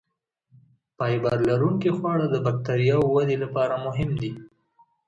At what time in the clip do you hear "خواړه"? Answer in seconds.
1.97-2.25